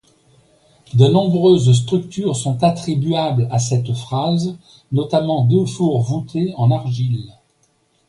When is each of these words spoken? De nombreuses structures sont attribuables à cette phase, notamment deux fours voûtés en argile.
De 0.95 1.05
nombreuses 1.05 1.75
structures 1.79 2.35
sont 2.35 2.63
attribuables 2.63 3.47
à 3.51 3.59
cette 3.59 3.93
phase, 3.93 4.57
notamment 4.91 5.45
deux 5.45 5.67
fours 5.67 6.01
voûtés 6.01 6.55
en 6.57 6.71
argile. 6.71 7.31